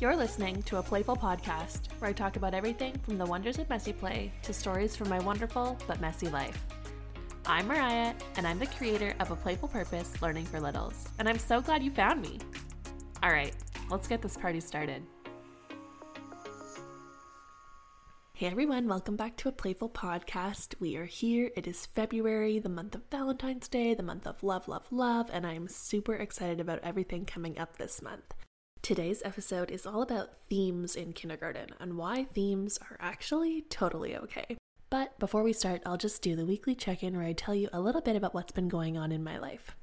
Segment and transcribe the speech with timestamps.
[0.00, 3.70] You're listening to a playful podcast where I talk about everything from the wonders of
[3.70, 6.66] messy play to stories from my wonderful but messy life.
[7.46, 11.38] I'm Mariah, and I'm the creator of A Playful Purpose Learning for Littles, and I'm
[11.38, 12.40] so glad you found me.
[13.22, 13.54] All right,
[13.88, 15.04] let's get this party started.
[18.32, 20.74] Hey everyone, welcome back to a playful podcast.
[20.80, 21.52] We are here.
[21.54, 25.46] It is February, the month of Valentine's Day, the month of love, love, love, and
[25.46, 28.34] I'm super excited about everything coming up this month.
[28.84, 34.58] Today's episode is all about themes in kindergarten and why themes are actually totally okay.
[34.90, 37.70] But before we start, I'll just do the weekly check in where I tell you
[37.72, 39.74] a little bit about what's been going on in my life.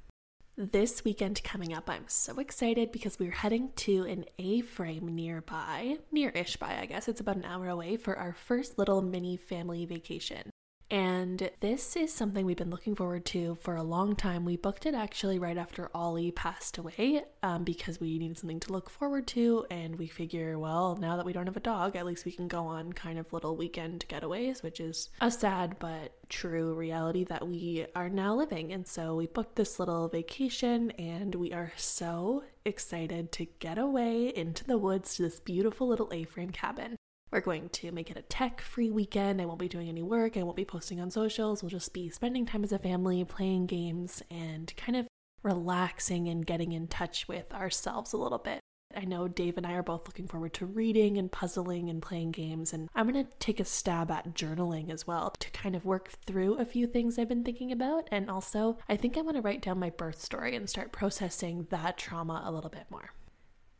[0.56, 5.98] This weekend coming up, I'm so excited because we're heading to an A frame nearby,
[6.12, 7.08] near ish by, I guess.
[7.08, 10.48] It's about an hour away for our first little mini family vacation.
[10.92, 14.44] And this is something we've been looking forward to for a long time.
[14.44, 18.72] We booked it actually right after Ollie passed away um, because we needed something to
[18.72, 19.64] look forward to.
[19.70, 22.46] And we figure, well, now that we don't have a dog, at least we can
[22.46, 27.48] go on kind of little weekend getaways, which is a sad but true reality that
[27.48, 28.70] we are now living.
[28.70, 34.26] And so we booked this little vacation and we are so excited to get away
[34.28, 36.96] into the woods to this beautiful little A frame cabin.
[37.32, 39.40] We're going to make it a tech free weekend.
[39.40, 40.36] I won't be doing any work.
[40.36, 41.62] I won't be posting on socials.
[41.62, 45.08] We'll just be spending time as a family, playing games, and kind of
[45.42, 48.60] relaxing and getting in touch with ourselves a little bit.
[48.94, 52.32] I know Dave and I are both looking forward to reading and puzzling and playing
[52.32, 55.86] games, and I'm going to take a stab at journaling as well to kind of
[55.86, 58.08] work through a few things I've been thinking about.
[58.12, 61.66] And also, I think I want to write down my birth story and start processing
[61.70, 63.14] that trauma a little bit more.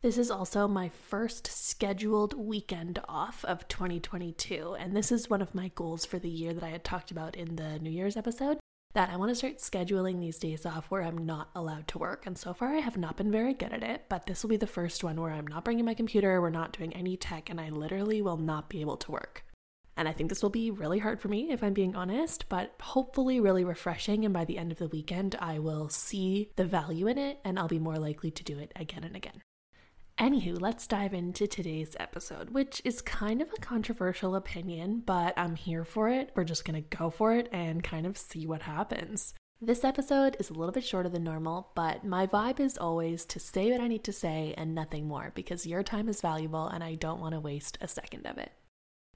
[0.03, 5.55] This is also my first scheduled weekend off of 2022, and this is one of
[5.55, 8.59] my goals for the year that I had talked about in the New Year's episode.
[8.95, 12.25] That I want to start scheduling these days off where I'm not allowed to work.
[12.25, 14.57] And so far, I have not been very good at it, but this will be
[14.57, 17.61] the first one where I'm not bringing my computer, we're not doing any tech, and
[17.61, 19.45] I literally will not be able to work.
[19.95, 22.75] And I think this will be really hard for me if I'm being honest, but
[22.81, 24.25] hopefully really refreshing.
[24.25, 27.57] And by the end of the weekend, I will see the value in it and
[27.57, 29.41] I'll be more likely to do it again and again.
[30.19, 35.55] Anywho, let's dive into today's episode, which is kind of a controversial opinion, but I'm
[35.55, 36.31] here for it.
[36.35, 39.33] We're just gonna go for it and kind of see what happens.
[39.59, 43.39] This episode is a little bit shorter than normal, but my vibe is always to
[43.39, 46.83] say what I need to say and nothing more because your time is valuable and
[46.83, 48.51] I don't want to waste a second of it.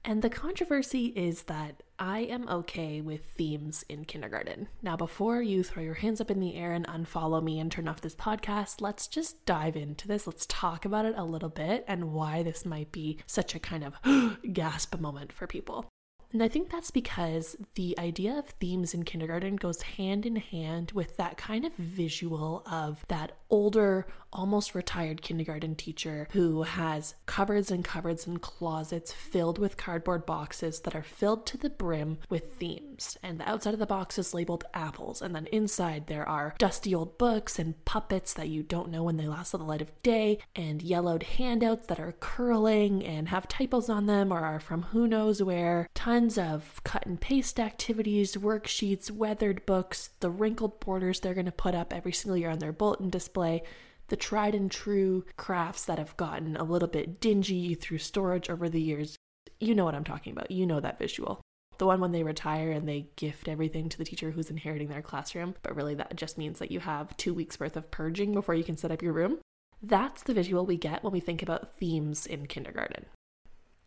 [0.04, 4.68] And the controversy is that I am okay with themes in kindergarten.
[4.82, 7.88] Now, before you throw your hands up in the air and unfollow me and turn
[7.88, 10.26] off this podcast, let's just dive into this.
[10.26, 13.84] Let's talk about it a little bit and why this might be such a kind
[13.84, 15.88] of gasp moment for people.
[16.32, 20.92] And I think that's because the idea of themes in kindergarten goes hand in hand
[20.92, 27.70] with that kind of visual of that older, almost retired kindergarten teacher who has cupboards
[27.70, 32.56] and cupboards and closets filled with cardboard boxes that are filled to the brim with
[32.56, 33.16] themes.
[33.22, 36.94] And the outside of the box is labeled apples, and then inside there are dusty
[36.94, 40.02] old books and puppets that you don't know when they last saw the light of
[40.02, 44.82] day, and yellowed handouts that are curling and have typos on them or are from
[44.82, 45.88] who knows where.
[46.18, 51.52] Tons of cut and paste activities, worksheets, weathered books, the wrinkled borders they're going to
[51.52, 53.62] put up every single year on their bulletin display,
[54.08, 58.68] the tried and true crafts that have gotten a little bit dingy through storage over
[58.68, 59.14] the years.
[59.60, 60.50] You know what I'm talking about.
[60.50, 61.40] You know that visual.
[61.78, 65.02] The one when they retire and they gift everything to the teacher who's inheriting their
[65.02, 68.56] classroom, but really that just means that you have two weeks worth of purging before
[68.56, 69.38] you can set up your room.
[69.80, 73.06] That's the visual we get when we think about themes in kindergarten.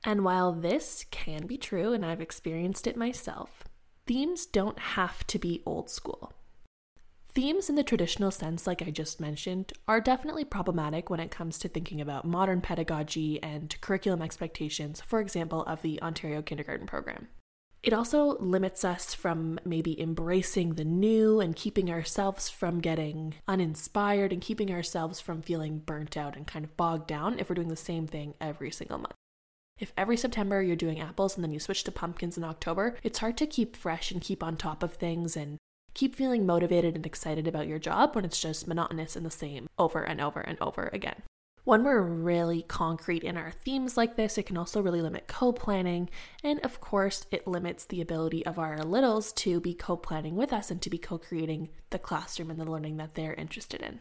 [0.03, 3.63] And while this can be true, and I've experienced it myself,
[4.07, 6.33] themes don't have to be old school.
[7.33, 11.57] Themes in the traditional sense, like I just mentioned, are definitely problematic when it comes
[11.59, 17.29] to thinking about modern pedagogy and curriculum expectations, for example, of the Ontario Kindergarten Program.
[17.83, 24.33] It also limits us from maybe embracing the new and keeping ourselves from getting uninspired
[24.33, 27.69] and keeping ourselves from feeling burnt out and kind of bogged down if we're doing
[27.69, 29.15] the same thing every single month.
[29.79, 33.19] If every September you're doing apples and then you switch to pumpkins in October, it's
[33.19, 35.57] hard to keep fresh and keep on top of things and
[35.93, 39.67] keep feeling motivated and excited about your job when it's just monotonous and the same
[39.77, 41.23] over and over and over again.
[41.63, 45.51] When we're really concrete in our themes like this, it can also really limit co
[45.51, 46.09] planning.
[46.43, 50.51] And of course, it limits the ability of our littles to be co planning with
[50.53, 53.99] us and to be co creating the classroom and the learning that they're interested in.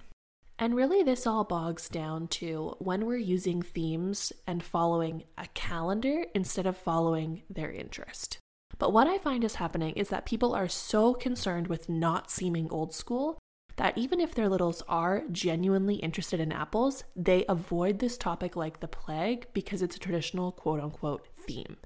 [0.60, 6.26] And really, this all bogs down to when we're using themes and following a calendar
[6.34, 8.36] instead of following their interest.
[8.78, 12.68] But what I find is happening is that people are so concerned with not seeming
[12.70, 13.38] old school
[13.76, 18.80] that even if their littles are genuinely interested in apples, they avoid this topic like
[18.80, 21.78] the plague because it's a traditional quote unquote theme.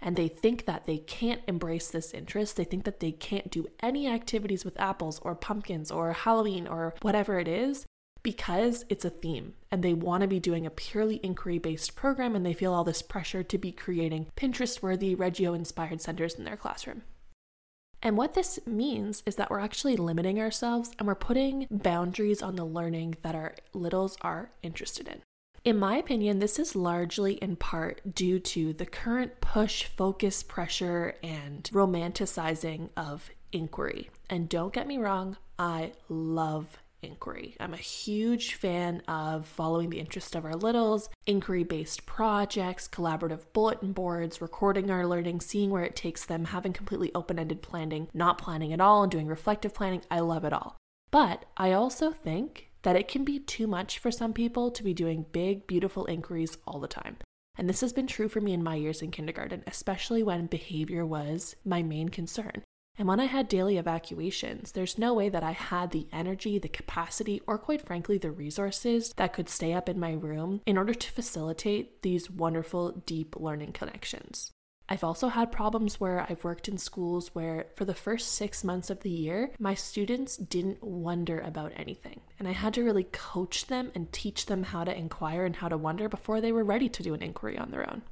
[0.00, 2.56] And they think that they can't embrace this interest.
[2.56, 6.94] They think that they can't do any activities with apples or pumpkins or Halloween or
[7.02, 7.84] whatever it is
[8.22, 12.36] because it's a theme and they want to be doing a purely inquiry based program
[12.36, 16.44] and they feel all this pressure to be creating Pinterest worthy, Reggio inspired centers in
[16.44, 17.02] their classroom.
[18.02, 22.56] And what this means is that we're actually limiting ourselves and we're putting boundaries on
[22.56, 25.22] the learning that our littles are interested in.
[25.64, 31.14] In my opinion, this is largely in part due to the current push, focus, pressure,
[31.22, 34.10] and romanticizing of inquiry.
[34.28, 37.56] And don't get me wrong, I love inquiry.
[37.60, 43.40] I'm a huge fan of following the interest of our littles, inquiry based projects, collaborative
[43.52, 48.08] bulletin boards, recording our learning, seeing where it takes them, having completely open ended planning,
[48.14, 50.02] not planning at all, and doing reflective planning.
[50.10, 50.76] I love it all.
[51.10, 54.94] But I also think that it can be too much for some people to be
[54.94, 57.16] doing big, beautiful inquiries all the time.
[57.56, 61.04] And this has been true for me in my years in kindergarten, especially when behavior
[61.04, 62.62] was my main concern.
[63.02, 66.68] And when I had daily evacuations, there's no way that I had the energy, the
[66.68, 70.94] capacity, or quite frankly, the resources that could stay up in my room in order
[70.94, 74.52] to facilitate these wonderful, deep learning connections.
[74.88, 78.88] I've also had problems where I've worked in schools where, for the first six months
[78.88, 82.20] of the year, my students didn't wonder about anything.
[82.38, 85.68] And I had to really coach them and teach them how to inquire and how
[85.68, 88.02] to wonder before they were ready to do an inquiry on their own.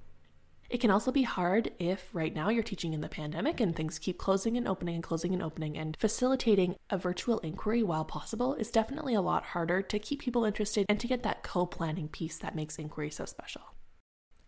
[0.71, 3.99] It can also be hard if right now you're teaching in the pandemic and things
[3.99, 8.55] keep closing and opening and closing and opening, and facilitating a virtual inquiry while possible
[8.55, 12.07] is definitely a lot harder to keep people interested and to get that co planning
[12.07, 13.63] piece that makes inquiry so special.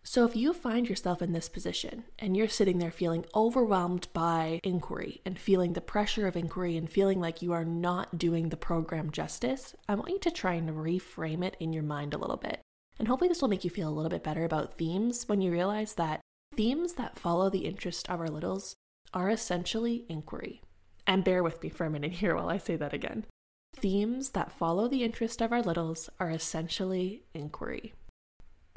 [0.04, 4.60] So, if you find yourself in this position and you're sitting there feeling overwhelmed by
[4.62, 8.56] inquiry and feeling the pressure of inquiry and feeling like you are not doing the
[8.56, 12.36] program justice, I want you to try and reframe it in your mind a little
[12.36, 12.60] bit.
[13.02, 15.50] And hopefully, this will make you feel a little bit better about themes when you
[15.50, 16.20] realize that
[16.54, 18.76] themes that follow the interest of our littles
[19.12, 20.62] are essentially inquiry.
[21.04, 23.26] And bear with me for a minute here while I say that again.
[23.74, 27.92] Themes that follow the interest of our littles are essentially inquiry.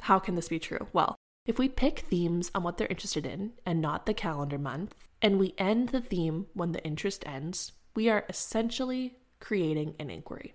[0.00, 0.88] How can this be true?
[0.92, 1.14] Well,
[1.46, 5.38] if we pick themes on what they're interested in and not the calendar month, and
[5.38, 10.54] we end the theme when the interest ends, we are essentially creating an inquiry.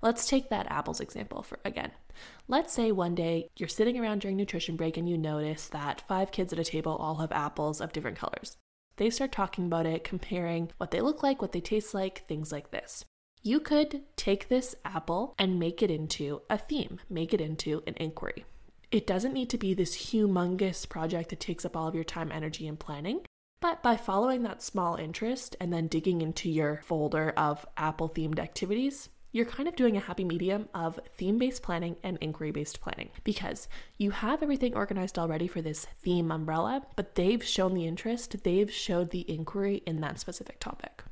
[0.00, 1.90] Let's take that apples example for again.
[2.48, 6.30] Let's say one day you're sitting around during nutrition break and you notice that five
[6.30, 8.56] kids at a table all have apples of different colors.
[8.96, 12.52] They start talking about it, comparing what they look like, what they taste like, things
[12.52, 13.04] like this.
[13.42, 17.94] You could take this apple and make it into a theme, make it into an
[17.96, 18.44] inquiry.
[18.90, 22.30] It doesn't need to be this humongous project that takes up all of your time,
[22.30, 23.22] energy, and planning.
[23.60, 28.38] But by following that small interest and then digging into your folder of apple themed
[28.38, 32.80] activities, you're kind of doing a happy medium of theme based planning and inquiry based
[32.80, 37.86] planning because you have everything organized already for this theme umbrella, but they've shown the
[37.86, 41.04] interest, they've showed the inquiry in that specific topic.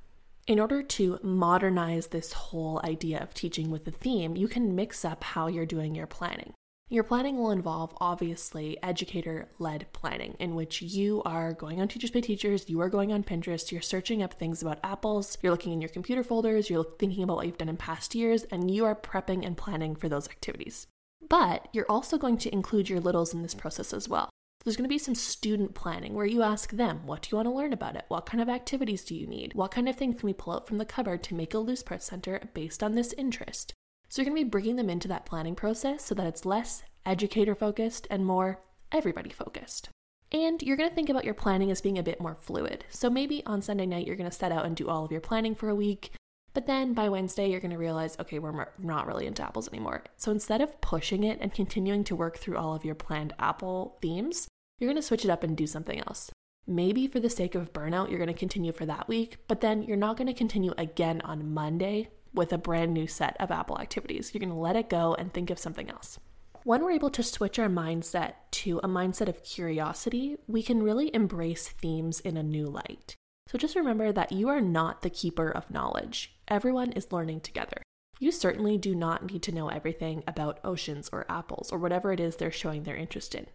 [0.47, 5.05] In order to modernize this whole idea of teaching with a theme, you can mix
[5.05, 6.55] up how you're doing your planning.
[6.90, 12.11] Your planning will involve obviously educator led planning, in which you are going on Teachers
[12.11, 15.75] Pay Teachers, you are going on Pinterest, you're searching up things about apples, you're looking
[15.75, 18.87] in your computer folders, you're thinking about what you've done in past years, and you
[18.87, 20.86] are prepping and planning for those activities.
[21.29, 24.31] But you're also going to include your littles in this process as well.
[24.65, 27.48] There's going to be some student planning where you ask them, what do you want
[27.48, 28.06] to learn about it?
[28.08, 29.53] What kind of activities do you need?
[29.53, 31.82] What kind of things can we pull out from the cupboard to make a loose
[31.82, 33.74] part center based on this interest?
[34.08, 36.82] So you're going to be bringing them into that planning process so that it's less
[37.05, 39.91] educator focused and more everybody focused.
[40.32, 42.84] And you're going to think about your planning as being a bit more fluid.
[42.91, 45.20] So maybe on Sunday night, you're going to set out and do all of your
[45.20, 46.12] planning for a week.
[46.55, 50.05] But then by Wednesday, you're going to realize, okay, we're not really into apples anymore.
[50.17, 53.98] So instead of pushing it and continuing to work through all of your planned apple
[54.03, 54.48] themes,
[54.79, 56.31] you're going to switch it up and do something else.
[56.67, 59.82] Maybe for the sake of burnout, you're going to continue for that week, but then
[59.82, 63.79] you're not going to continue again on Monday with a brand new set of Apple
[63.79, 64.32] activities.
[64.32, 66.19] You're going to let it go and think of something else.
[66.65, 71.15] When we're able to switch our mindset to a mindset of curiosity, we can really
[71.15, 73.15] embrace themes in a new light.
[73.49, 76.37] So just remember that you are not the keeper of knowledge.
[76.49, 77.82] Everyone is learning together.
[78.19, 82.20] You certainly do not need to know everything about oceans or apples or whatever it
[82.20, 83.47] is they're showing their interest in.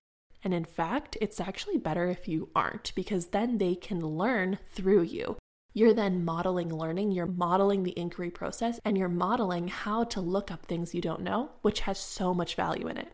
[0.44, 5.04] And in fact, it's actually better if you aren't because then they can learn through
[5.04, 5.38] you.
[5.76, 10.52] You're then modeling learning, you're modeling the inquiry process, and you're modeling how to look
[10.52, 13.12] up things you don't know, which has so much value in it.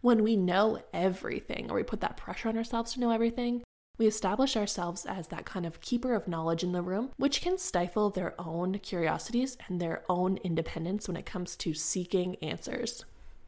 [0.00, 3.62] When we know everything, or we put that pressure on ourselves to know everything,
[3.98, 7.58] We establish ourselves as that kind of keeper of knowledge in the room, which can
[7.58, 13.04] stifle their own curiosities and their own independence when it comes to seeking answers.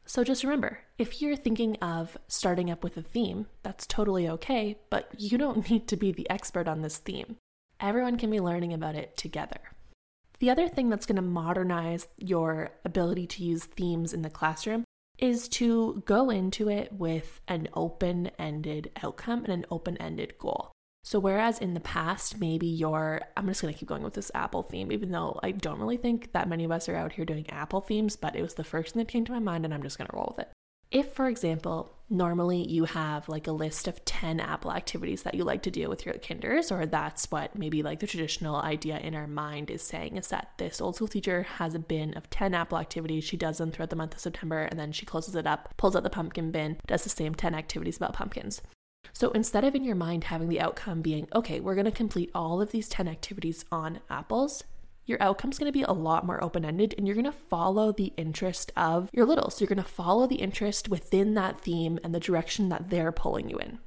[0.07, 4.79] So just remember if you're thinking of starting up with a theme, that's totally okay,
[4.91, 7.37] but you don't need to be the expert on this theme.
[7.85, 9.61] Everyone can be learning about it together.
[10.39, 14.85] The other thing that's going to modernize your ability to use themes in the classroom
[15.19, 20.73] is to go into it with an open ended outcome and an open ended goal.
[21.05, 24.63] So, whereas in the past, maybe you're, I'm just gonna keep going with this Apple
[24.63, 27.51] theme, even though I don't really think that many of us are out here doing
[27.51, 29.83] Apple themes, but it was the first thing that came to my mind and I'm
[29.83, 30.53] just gonna roll with it.
[30.91, 35.45] If, for example, normally you have like a list of 10 Apple activities that you
[35.45, 39.15] like to do with your kinders, or that's what maybe like the traditional idea in
[39.15, 42.55] our mind is saying is that this old school teacher has a bin of 10
[42.55, 43.25] Apple activities.
[43.25, 45.97] She does them throughout the month of September and then she closes it up, pulls
[45.97, 48.61] out the pumpkin bin, does the same 10 activities about pumpkins.
[49.13, 52.31] So instead of in your mind having the outcome being, okay, we're going to complete
[52.35, 54.65] all of these 10 activities on apples,
[55.07, 57.93] your outcome's going to be a lot more open ended and you're going to follow
[57.93, 59.51] the interest of your little.
[59.51, 63.13] So you're going to follow the interest within that theme and the direction that they're
[63.13, 63.79] pulling you in.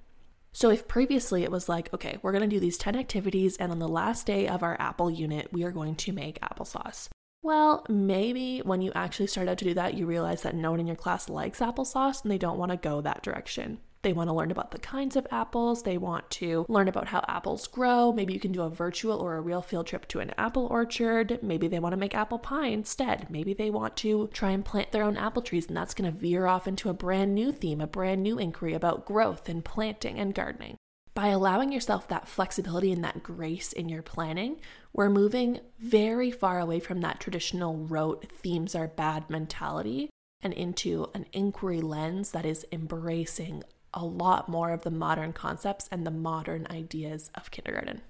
[0.53, 3.71] So, if previously it was like, okay, we're going to do these 10 activities, and
[3.71, 7.09] on the last day of our apple unit, we are going to make applesauce.
[7.43, 10.79] Well, maybe when you actually start out to do that, you realize that no one
[10.79, 13.77] in your class likes applesauce and they don't want to go that direction.
[14.07, 15.83] They want to learn about the kinds of apples.
[15.83, 18.13] They want to learn about how apples grow.
[18.13, 21.39] Maybe you can do a virtual or a real field trip to an apple orchard.
[21.41, 23.29] Maybe they want to make apple pie instead.
[23.29, 26.17] Maybe they want to try and plant their own apple trees, and that's going to
[26.17, 30.17] veer off into a brand new theme, a brand new inquiry about growth and planting
[30.17, 30.77] and gardening.
[31.13, 34.61] By allowing yourself that flexibility and that grace in your planning,
[34.93, 40.09] we're moving very far away from that traditional rote themes are bad mentality
[40.41, 43.63] and into an inquiry lens that is embracing
[43.97, 48.01] a lot more of the modern concepts and the modern ideas of kindergarten.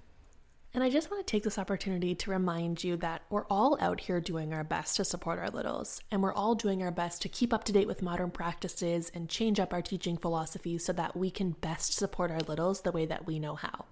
[0.74, 4.00] And I just want to take this opportunity to remind you that we're all out
[4.00, 7.28] here doing our best to support our littles, and we're all doing our best to
[7.30, 11.16] keep up to date with modern practices and change up our teaching philosophies so that
[11.16, 13.86] we can best support our littles the way that we know how.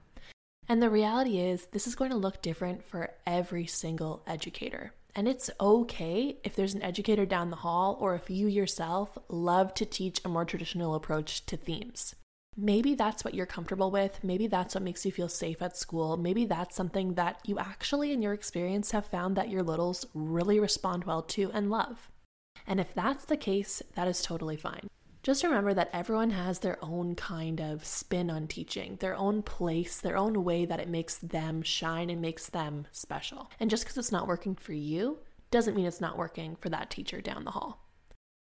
[0.69, 4.93] And the reality is, this is going to look different for every single educator.
[5.17, 9.73] And it's okay if there's an educator down the hall or if you yourself love
[9.75, 12.15] to teach a more traditional approach to themes.
[12.55, 14.23] Maybe that's what you're comfortable with.
[14.23, 16.19] Maybe that's what makes you feel safe at school.
[16.19, 20.61] Maybe that's something that you actually, in your experience, have found that your littles really
[20.61, 22.11] respond well to and love.
[22.67, 24.89] And if that's the case, that is totally fine.
[25.27, 30.01] Just remember that everyone has their own kind of spin on teaching, their own place,
[30.01, 33.51] their own way that it makes them shine and makes them special.
[33.59, 35.19] And just because it's not working for you
[35.51, 37.89] doesn't mean it's not working for that teacher down the hall.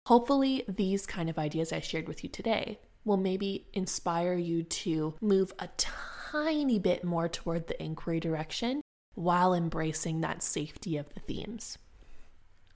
[0.06, 5.14] Hopefully, these kind of ideas I shared with you today will maybe inspire you to
[5.20, 8.80] move a tiny bit more toward the inquiry direction
[9.16, 11.78] while embracing that safety of the themes.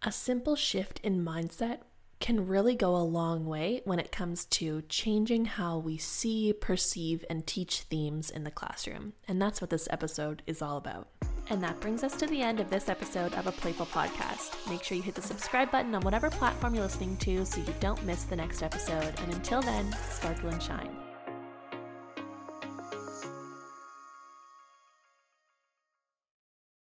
[0.03, 1.83] A simple shift in mindset
[2.21, 7.25] can really go a long way when it comes to changing how we see, perceive,
[7.31, 9.15] and teach themes in the classroom.
[9.27, 11.09] And that's what this episode is all about.
[11.49, 14.55] And that brings us to the end of this episode of A Playful Podcast.
[14.69, 17.75] Make sure you hit the subscribe button on whatever platform you're listening to so you
[17.81, 19.19] don't miss the next episode.
[19.21, 21.10] And until then, sparkle and shine.